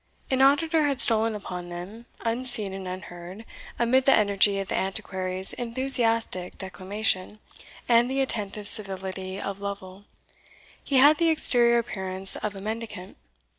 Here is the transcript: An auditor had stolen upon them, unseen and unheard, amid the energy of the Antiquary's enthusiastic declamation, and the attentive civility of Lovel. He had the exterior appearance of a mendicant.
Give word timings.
An 0.31 0.41
auditor 0.41 0.85
had 0.87 0.99
stolen 0.99 1.35
upon 1.35 1.69
them, 1.69 2.07
unseen 2.21 2.73
and 2.73 2.87
unheard, 2.87 3.45
amid 3.77 4.05
the 4.05 4.13
energy 4.15 4.59
of 4.59 4.67
the 4.67 4.73
Antiquary's 4.75 5.53
enthusiastic 5.53 6.57
declamation, 6.57 7.37
and 7.87 8.09
the 8.09 8.19
attentive 8.19 8.67
civility 8.67 9.39
of 9.39 9.59
Lovel. 9.59 10.05
He 10.83 10.97
had 10.97 11.19
the 11.19 11.29
exterior 11.29 11.77
appearance 11.77 12.35
of 12.35 12.55
a 12.55 12.61
mendicant. 12.61 13.15